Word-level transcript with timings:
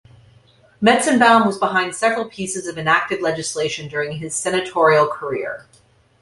Metzenbaum 0.81 1.45
was 1.45 1.59
behind 1.59 1.93
several 1.93 2.25
pieces 2.27 2.65
of 2.65 2.79
enacted 2.79 3.21
legislation 3.21 3.87
during 3.87 4.13
his 4.13 4.33
senatorial 4.33 5.05
career. 5.05 5.67